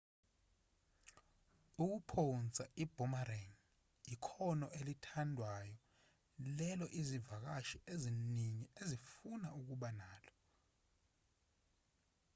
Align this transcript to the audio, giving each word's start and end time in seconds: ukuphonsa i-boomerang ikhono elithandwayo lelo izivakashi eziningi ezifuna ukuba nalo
ukuphonsa 1.83 2.63
i-boomerang 2.83 3.51
ikhono 4.13 4.67
elithandwayo 4.79 5.77
lelo 6.57 6.85
izivakashi 6.99 7.77
eziningi 7.93 8.65
ezifuna 8.81 9.47
ukuba 9.59 9.89
nalo 9.99 10.33